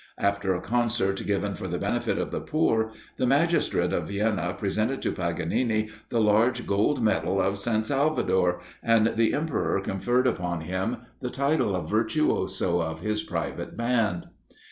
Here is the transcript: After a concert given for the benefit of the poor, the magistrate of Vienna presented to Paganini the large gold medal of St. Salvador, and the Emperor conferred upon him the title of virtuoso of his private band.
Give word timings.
After 0.17 0.55
a 0.55 0.61
concert 0.61 1.23
given 1.27 1.53
for 1.53 1.67
the 1.67 1.77
benefit 1.77 2.17
of 2.17 2.31
the 2.31 2.41
poor, 2.41 2.91
the 3.17 3.27
magistrate 3.27 3.93
of 3.93 4.07
Vienna 4.07 4.55
presented 4.57 4.99
to 5.03 5.11
Paganini 5.11 5.89
the 6.09 6.19
large 6.19 6.65
gold 6.65 7.03
medal 7.03 7.39
of 7.39 7.59
St. 7.59 7.85
Salvador, 7.85 8.61
and 8.81 9.13
the 9.15 9.35
Emperor 9.35 9.79
conferred 9.79 10.25
upon 10.25 10.61
him 10.61 10.97
the 11.19 11.29
title 11.29 11.75
of 11.75 11.87
virtuoso 11.91 12.81
of 12.81 13.01
his 13.01 13.21
private 13.21 13.77
band. 13.77 14.25